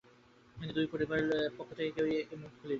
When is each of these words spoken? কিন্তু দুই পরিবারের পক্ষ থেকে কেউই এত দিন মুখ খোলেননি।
কিন্তু 0.55 0.73
দুই 0.73 0.87
পরিবারের 0.87 1.27
পক্ষ 1.57 1.69
থেকে 1.77 1.91
কেউই 1.91 2.13
এত 2.15 2.29
দিন 2.29 2.39
মুখ 2.41 2.51
খোলেননি। 2.51 2.69